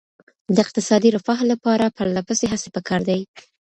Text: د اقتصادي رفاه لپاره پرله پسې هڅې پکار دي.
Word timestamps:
د 0.55 0.57
اقتصادي 0.65 1.09
رفاه 1.17 1.39
لپاره 1.51 1.93
پرله 1.97 2.21
پسې 2.27 2.45
هڅې 2.51 2.69
پکار 2.75 3.01
دي. 3.09 3.19